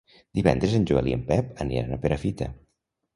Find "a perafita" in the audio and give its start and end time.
1.99-2.49